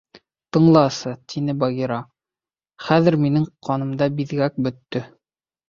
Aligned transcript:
—Тыңласы,— 0.55 1.13
тине 1.33 1.55
Багира— 1.65 1.99
Хәҙер 2.87 3.19
минең 3.27 3.47
ҡанымда 3.71 4.11
биҙгәк 4.19 4.61
бөттө. 4.71 5.07